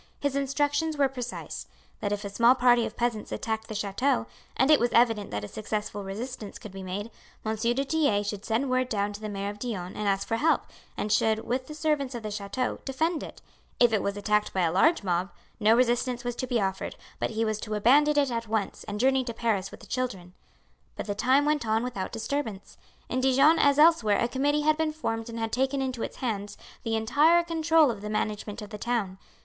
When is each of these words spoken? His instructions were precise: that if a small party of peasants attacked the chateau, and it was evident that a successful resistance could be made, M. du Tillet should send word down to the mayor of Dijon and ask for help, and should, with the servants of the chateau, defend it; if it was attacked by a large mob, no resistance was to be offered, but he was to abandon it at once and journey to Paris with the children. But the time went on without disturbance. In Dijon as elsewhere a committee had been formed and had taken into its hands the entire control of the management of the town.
His 0.19 0.35
instructions 0.35 0.97
were 0.97 1.07
precise: 1.07 1.67
that 1.99 2.11
if 2.11 2.25
a 2.25 2.29
small 2.31 2.55
party 2.55 2.87
of 2.87 2.97
peasants 2.97 3.31
attacked 3.31 3.67
the 3.67 3.75
chateau, 3.75 4.25
and 4.57 4.71
it 4.71 4.79
was 4.79 4.89
evident 4.93 5.29
that 5.29 5.43
a 5.43 5.47
successful 5.47 6.03
resistance 6.03 6.57
could 6.57 6.71
be 6.71 6.81
made, 6.81 7.11
M. 7.45 7.55
du 7.55 7.85
Tillet 7.85 8.25
should 8.25 8.43
send 8.43 8.71
word 8.71 8.89
down 8.89 9.13
to 9.13 9.21
the 9.21 9.29
mayor 9.29 9.51
of 9.51 9.59
Dijon 9.59 9.95
and 9.95 10.07
ask 10.07 10.27
for 10.27 10.37
help, 10.37 10.63
and 10.97 11.11
should, 11.11 11.45
with 11.45 11.67
the 11.67 11.75
servants 11.75 12.15
of 12.15 12.23
the 12.23 12.31
chateau, 12.31 12.79
defend 12.83 13.21
it; 13.21 13.43
if 13.79 13.93
it 13.93 14.01
was 14.01 14.17
attacked 14.17 14.51
by 14.53 14.61
a 14.61 14.71
large 14.71 15.03
mob, 15.03 15.29
no 15.59 15.75
resistance 15.75 16.23
was 16.23 16.35
to 16.37 16.47
be 16.47 16.59
offered, 16.59 16.95
but 17.19 17.29
he 17.29 17.45
was 17.45 17.59
to 17.59 17.75
abandon 17.75 18.17
it 18.17 18.31
at 18.31 18.47
once 18.47 18.83
and 18.85 18.99
journey 18.99 19.23
to 19.23 19.35
Paris 19.35 19.69
with 19.69 19.81
the 19.81 19.85
children. 19.85 20.33
But 20.95 21.05
the 21.05 21.13
time 21.13 21.45
went 21.45 21.63
on 21.63 21.83
without 21.83 22.11
disturbance. 22.11 22.75
In 23.07 23.21
Dijon 23.21 23.59
as 23.59 23.77
elsewhere 23.77 24.17
a 24.17 24.27
committee 24.27 24.61
had 24.61 24.77
been 24.77 24.93
formed 24.93 25.29
and 25.29 25.37
had 25.37 25.51
taken 25.51 25.79
into 25.79 26.01
its 26.01 26.15
hands 26.15 26.57
the 26.81 26.95
entire 26.95 27.43
control 27.43 27.91
of 27.91 28.01
the 28.01 28.09
management 28.09 28.63
of 28.63 28.71
the 28.71 28.79
town. 28.79 29.19